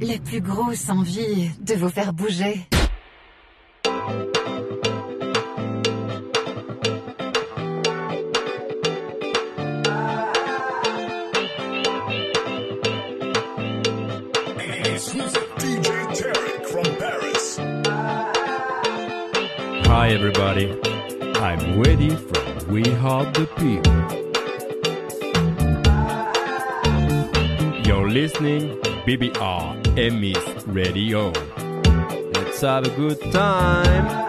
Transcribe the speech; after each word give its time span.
la 0.00 0.18
plus 0.18 0.40
grosse 0.40 0.88
envie 0.90 1.50
de 1.60 1.74
vous 1.74 1.88
faire 1.88 2.12
bouger. 2.12 2.66
Hi 19.84 20.10
everybody, 20.10 20.70
I'm 21.36 21.78
Weddy 21.78 22.10
from 22.16 22.72
We 22.72 22.82
Heart 22.82 23.34
the 23.34 23.46
People. 23.56 23.92
You're 27.84 28.08
listening 28.08 28.78
BBR 29.08 29.82
Emmys 29.96 30.36
Radio. 30.66 31.32
Let's 32.34 32.60
have 32.60 32.86
a 32.86 32.90
good 32.90 33.18
time. 33.32 34.27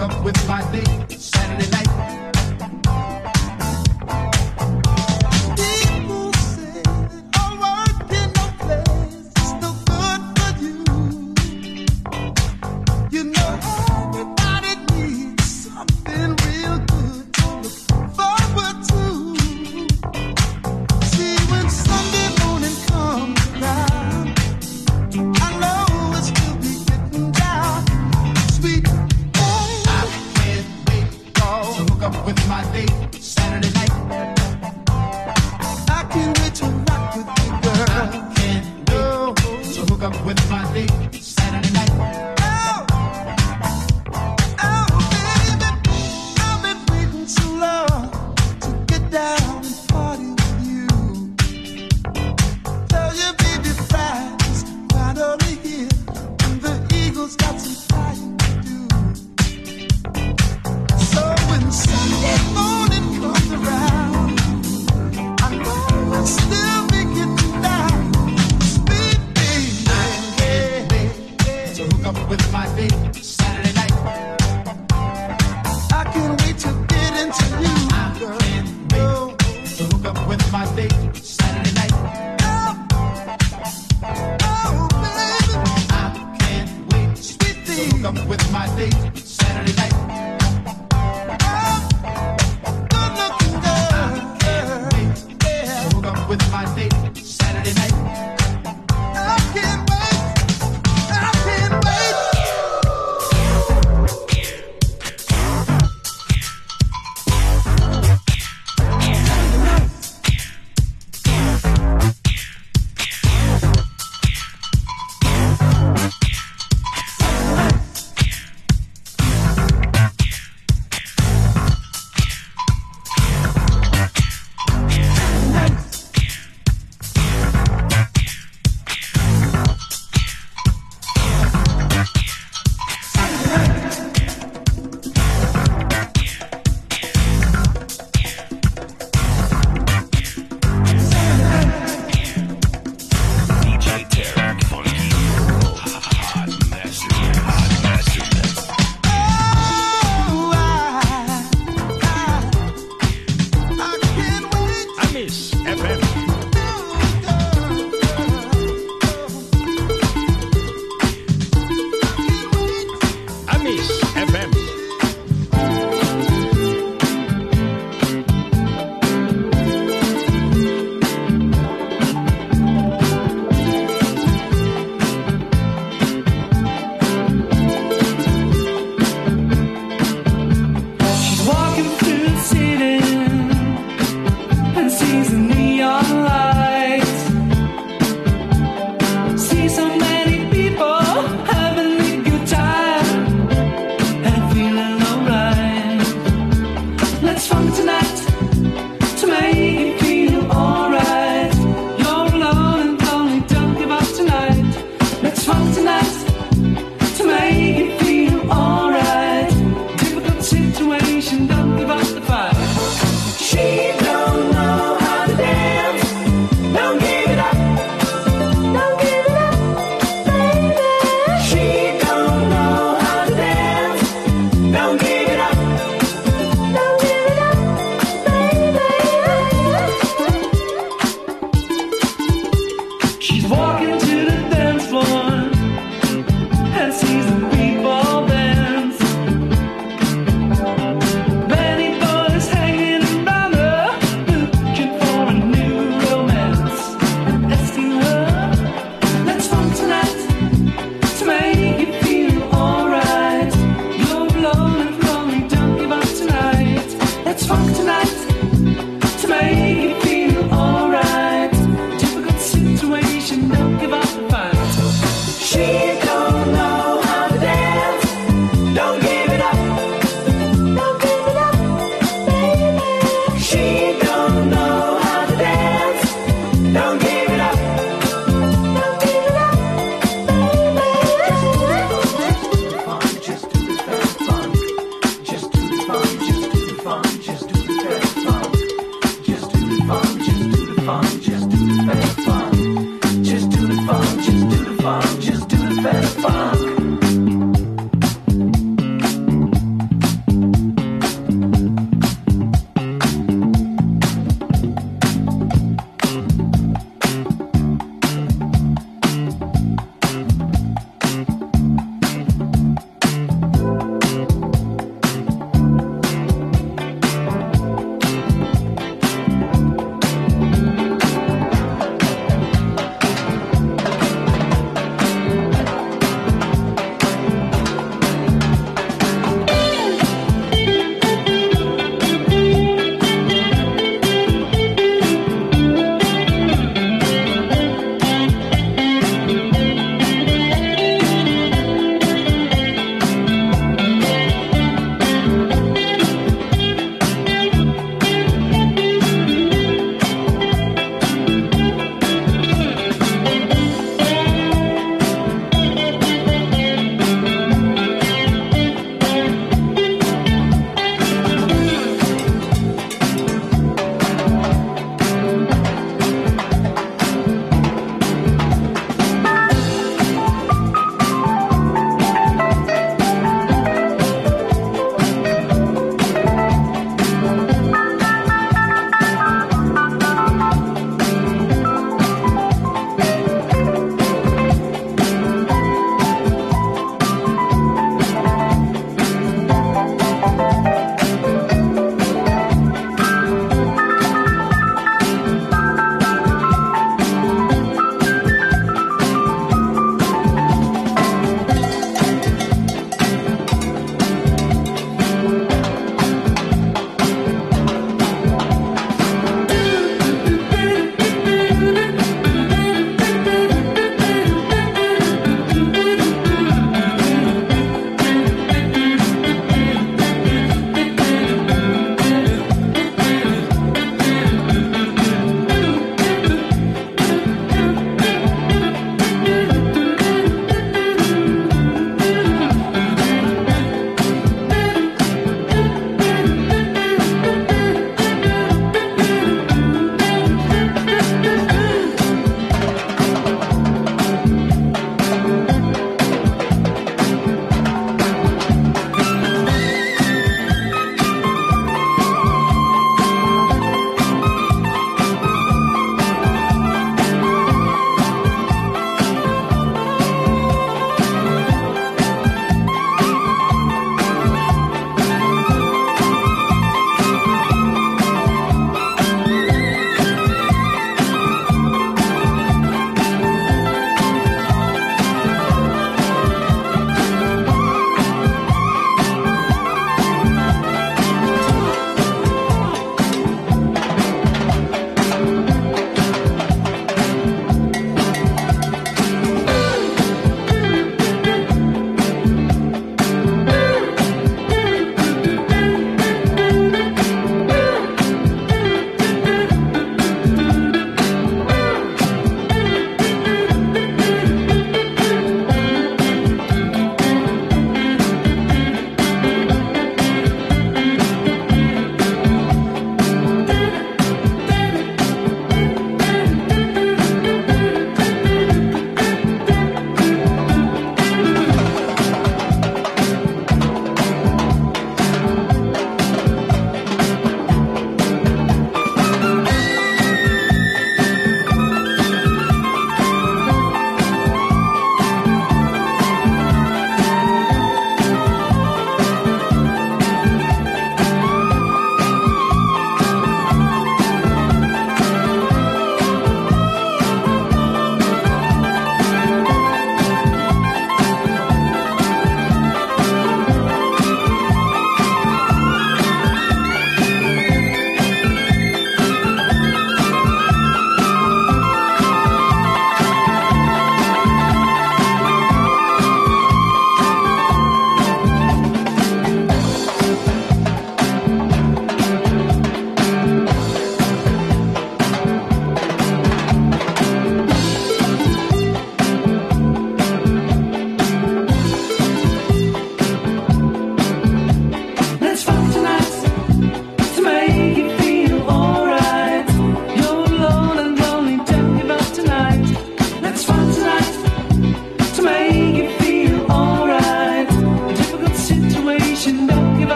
Up 0.00 0.24
with 0.24 0.48
my 0.48 0.62
date 0.72 0.89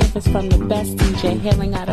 if 0.00 0.16
it's 0.16 0.28
from 0.28 0.48
the 0.48 0.58
best 0.66 0.96
DJ 0.96 1.38
hailing 1.40 1.74
out 1.74 1.88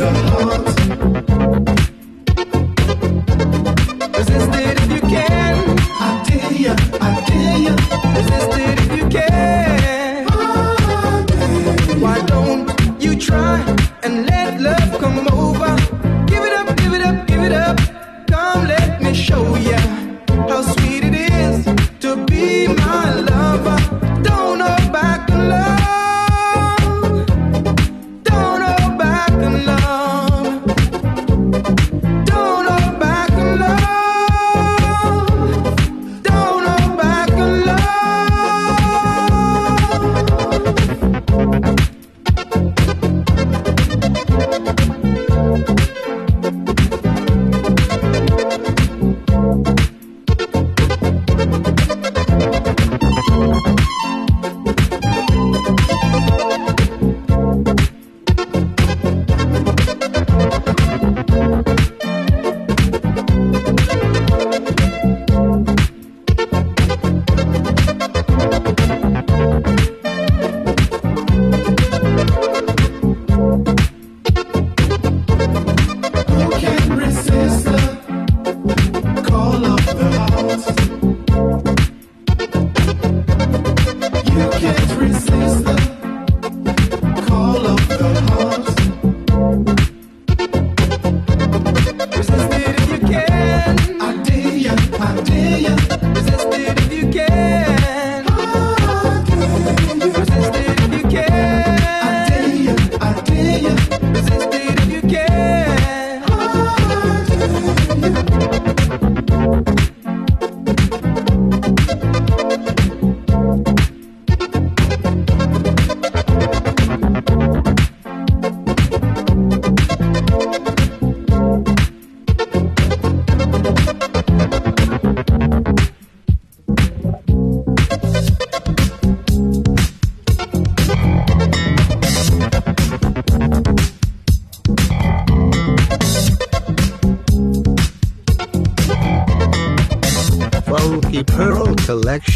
call 0.00 0.29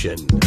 Collection. 0.05 0.44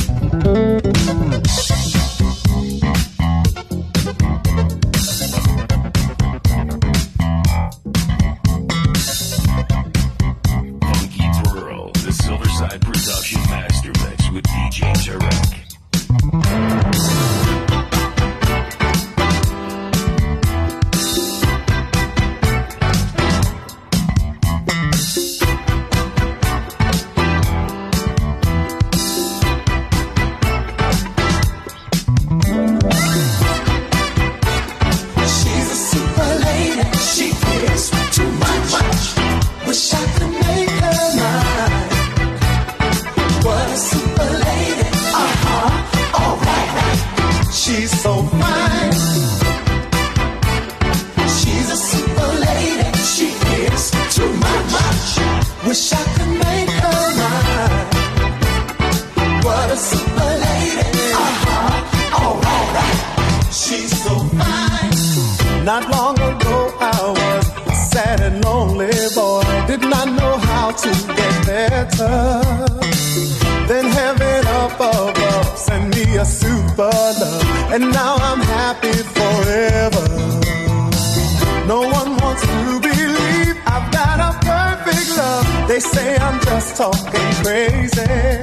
They 85.78 85.82
say 85.82 86.18
I'm 86.18 86.40
just 86.42 86.76
talking 86.76 87.30
crazy, 87.44 88.42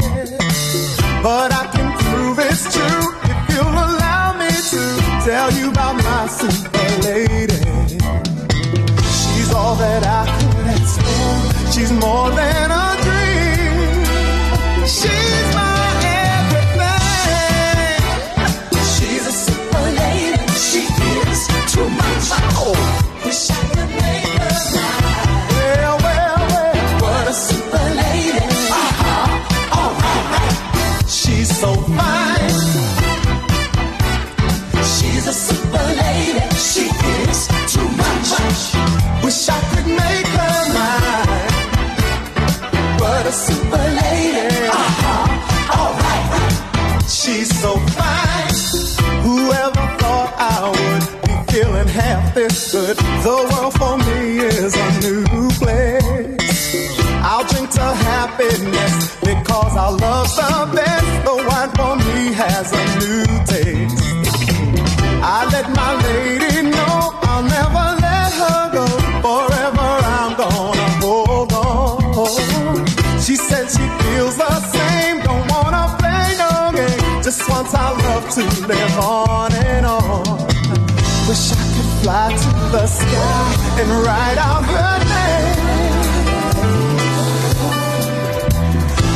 but 1.21 1.51
I 1.53 1.69
can 1.75 1.91
prove 1.99 2.39
it's 2.39 2.73
true 2.73 3.07
if 3.25 3.57
you'll 3.57 3.67
allow 3.67 4.39
me 4.39 4.51
to 4.71 4.83
tell 5.27 5.51
you 5.51 5.71
about 5.71 5.97
my 5.97 6.29
super 6.29 6.91
lady. 7.03 7.59
She's 9.19 9.53
all 9.53 9.75
that 9.75 10.05
I 10.07 10.23
could 10.31 10.67
ask 10.79 11.01
for. 11.03 11.73
She's 11.73 11.91
more 11.91 12.31
than 12.31 12.71
a 12.71 12.94
good? 52.87 52.97
The 52.97 53.37
world 53.51 53.75
for 53.81 53.97
me 54.07 54.39
is 54.39 54.75
a 54.77 54.89
new 55.05 55.49
place. 55.61 56.99
I'll 57.29 57.45
drink 57.51 57.71
to 57.71 57.89
happiness 58.11 58.95
because 59.21 59.77
our 59.77 59.93
love's 59.93 60.37
the 60.37 60.55
best. 60.75 61.09
The 61.27 61.35
wine 61.49 61.73
for 61.79 61.95
me 62.07 62.21
has 62.43 62.67
a 62.83 62.85
new 63.03 63.25
taste. 63.51 64.03
I 65.37 65.39
let 65.55 65.67
my 65.81 65.93
lady 66.09 66.57
know 66.75 66.97
I'll 67.29 67.47
never 67.59 67.87
let 68.07 68.31
her 68.43 68.63
go. 68.77 68.87
Forever 69.25 69.91
I'm 70.19 70.33
gonna 70.43 70.89
hold 71.05 71.53
on. 71.53 72.87
She 73.25 73.37
said 73.37 73.67
she 73.77 73.87
feels 74.01 74.37
the 74.37 74.55
same, 74.75 75.17
don't 75.27 75.47
wanna 75.53 75.85
play 76.01 76.27
no 76.43 76.53
game. 76.79 77.23
Just 77.23 77.49
wants 77.49 77.73
our 77.75 77.95
love 78.07 78.29
to 78.37 78.43
live 78.69 78.99
on 78.99 79.53
and 79.55 79.87
on. 79.87 80.49
Wish 81.29 81.53
I 81.53 81.64
fly 82.05 82.29
to 82.37 82.51
the 82.77 82.87
sky 82.87 83.81
and 83.81 83.89
write 84.05 84.37
out 84.37 84.65
her 84.75 84.97
name. 85.15 86.03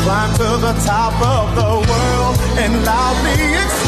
Climb 0.05 0.33
to 0.43 0.51
the 0.67 0.75
top 0.87 1.15
of 1.37 1.45
the 1.61 1.73
world 1.91 2.37
and 2.63 2.73
loudly 2.87 3.39
exclaim. 3.63 3.88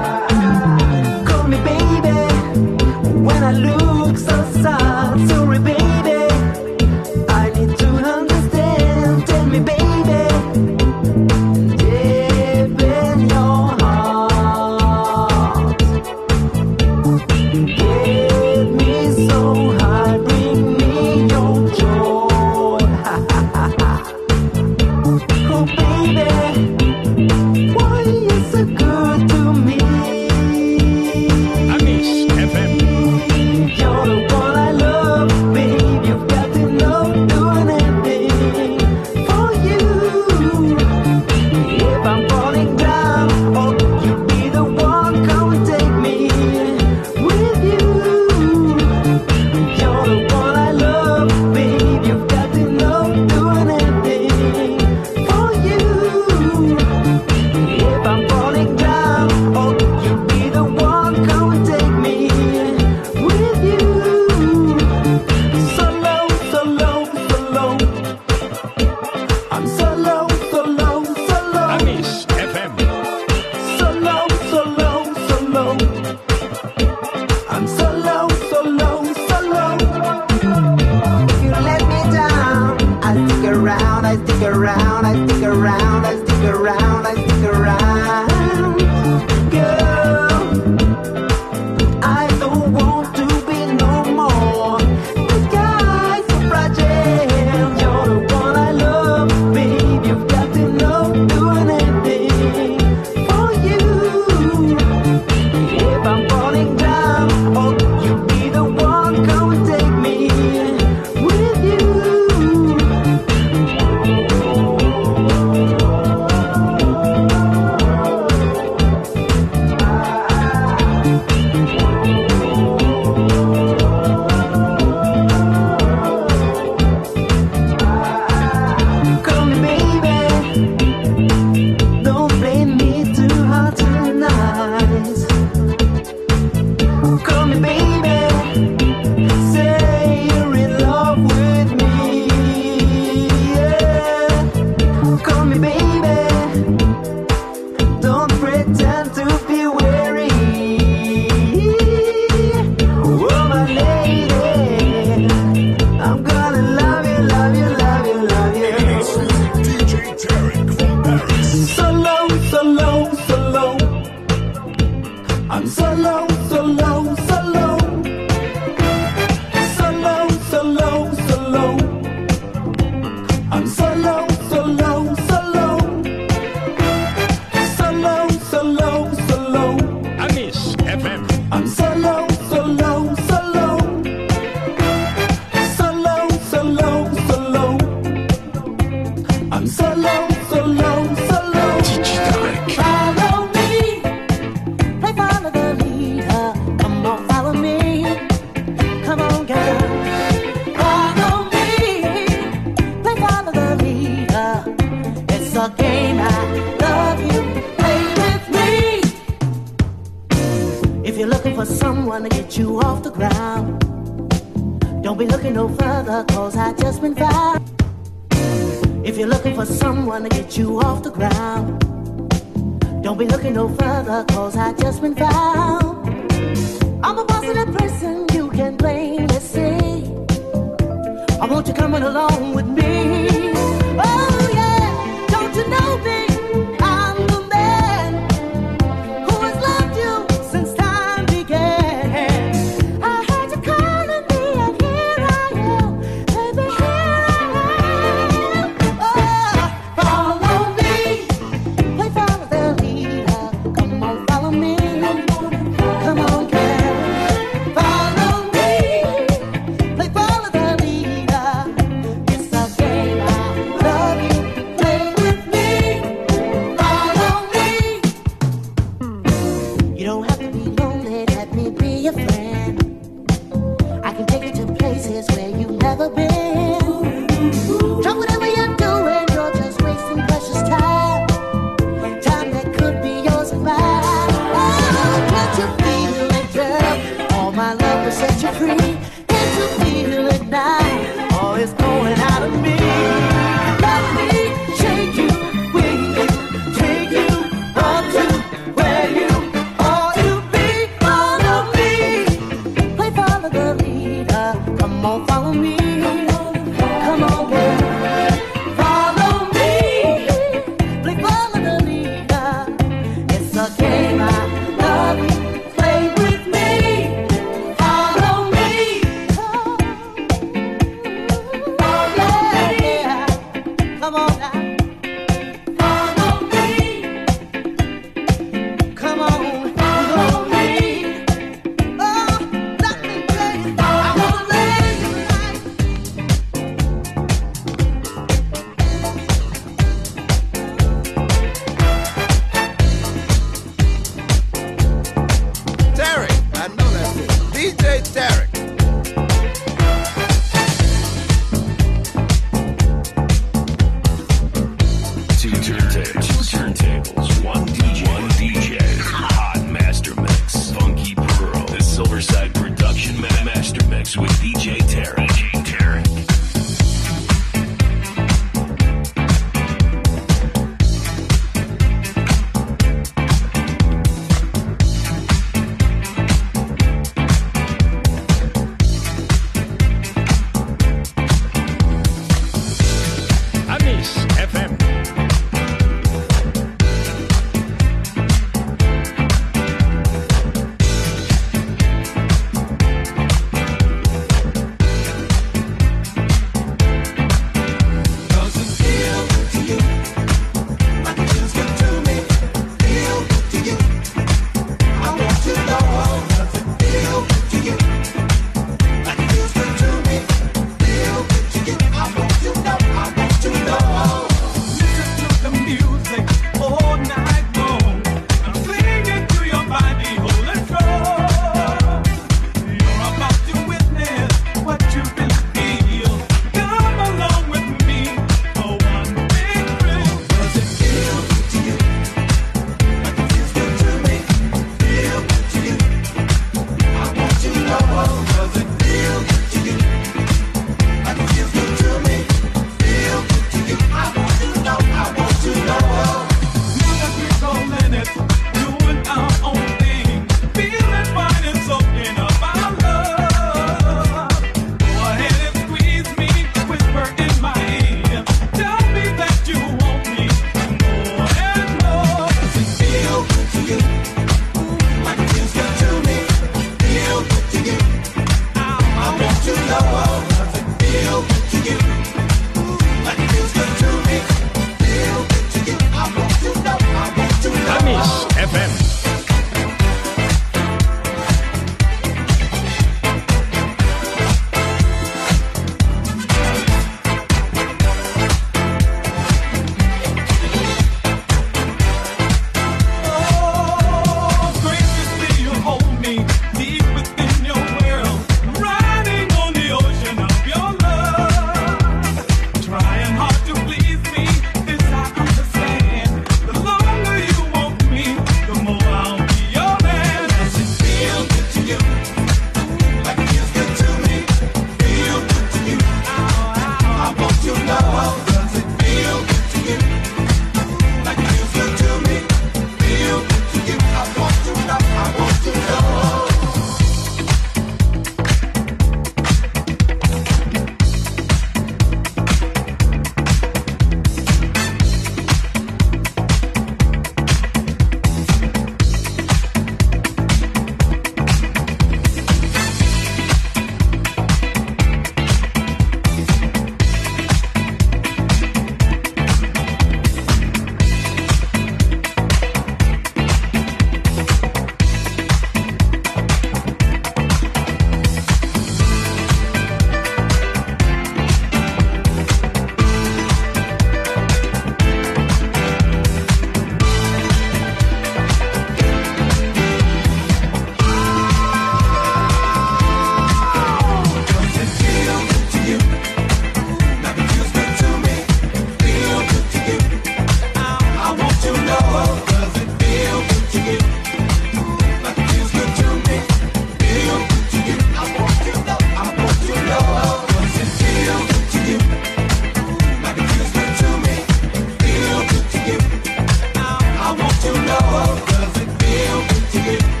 doesn't 598.41 598.81
feel 598.81 599.21
to 599.51 599.59
be 599.69 600.00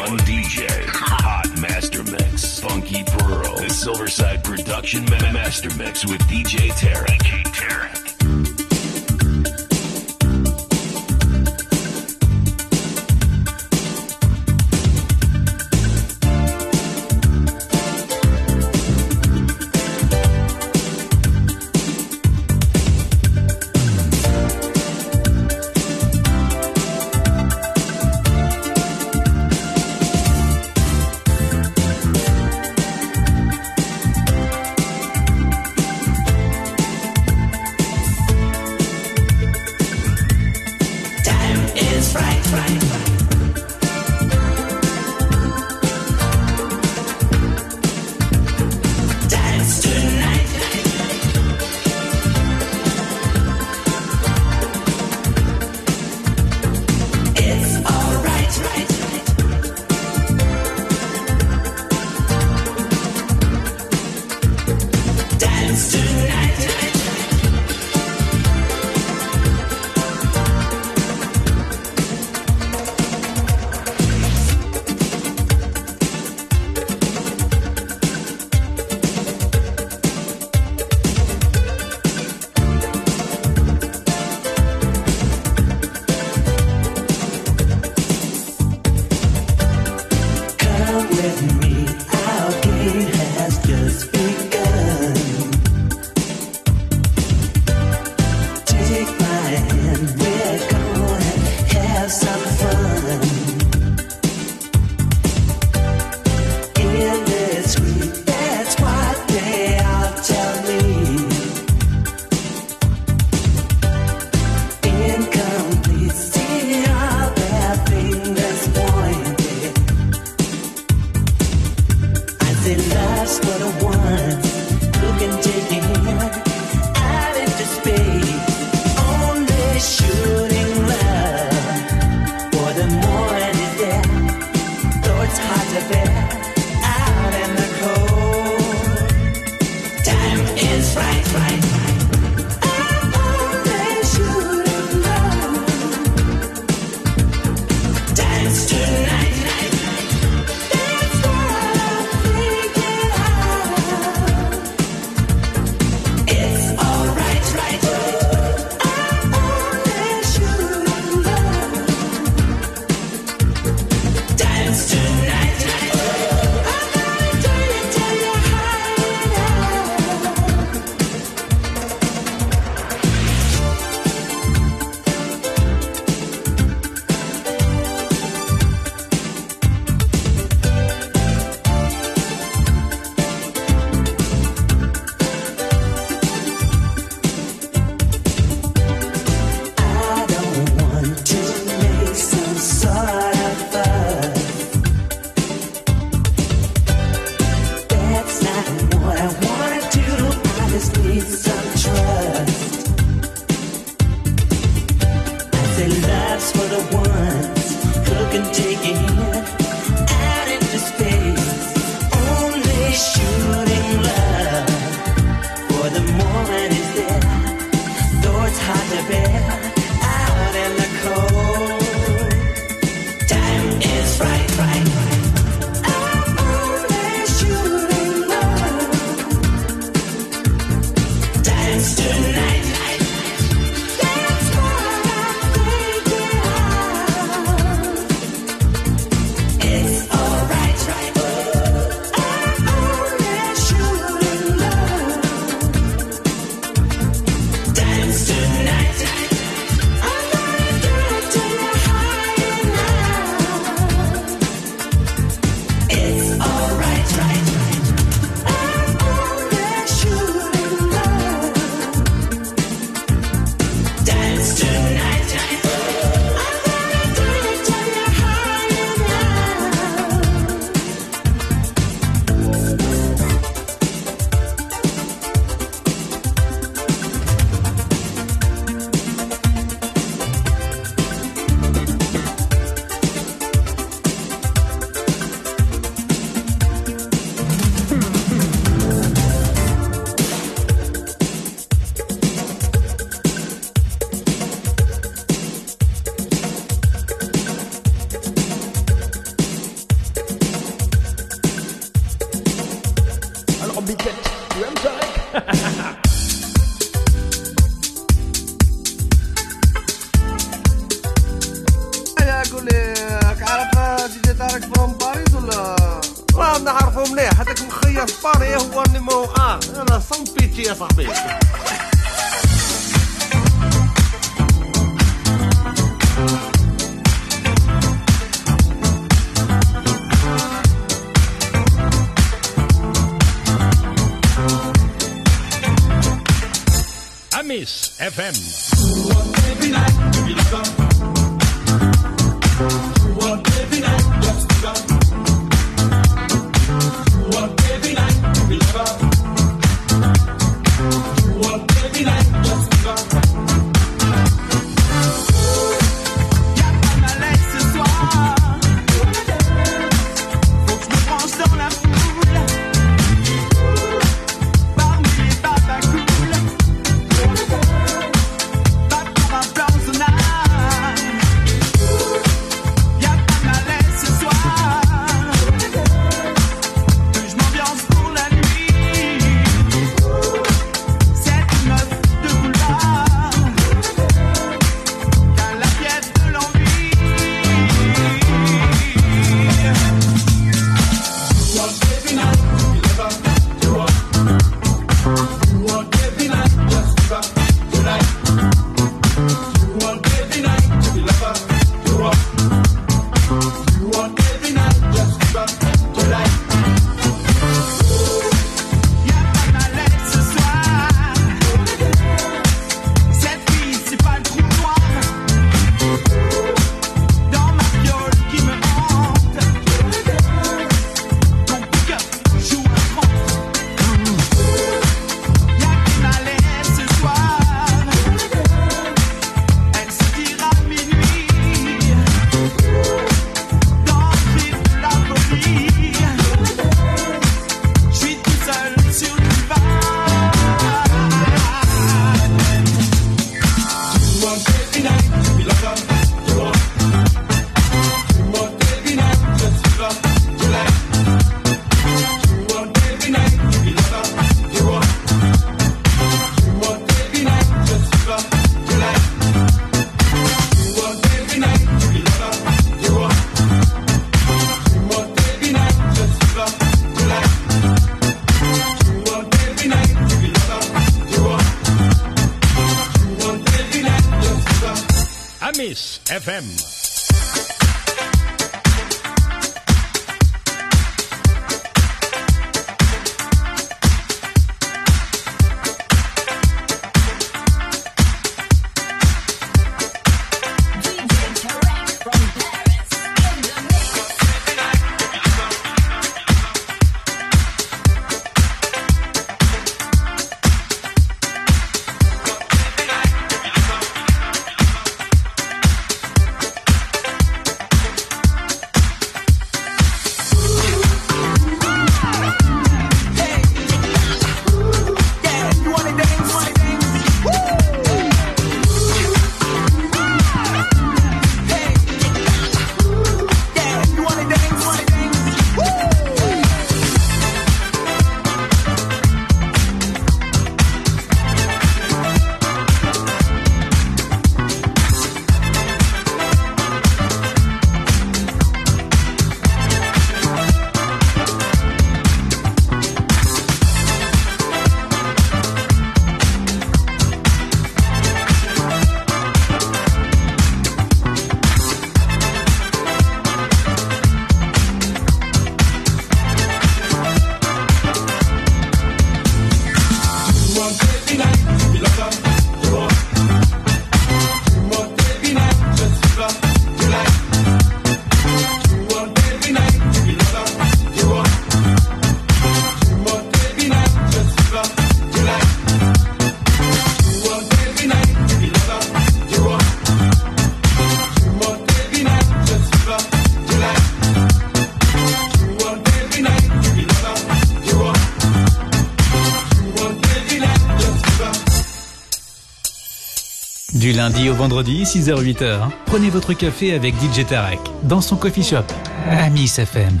lundi 594.08 594.30
au 594.30 594.34
vendredi, 594.34 594.84
6h-8h, 594.84 595.68
prenez 595.84 596.08
votre 596.08 596.32
café 596.32 596.72
avec 596.72 596.94
DJ 596.94 597.26
Tarek 597.26 597.60
dans 597.82 598.00
son 598.00 598.16
coffee 598.16 598.42
shop 598.42 598.64
Amis 599.10 599.52
FM. 599.58 600.00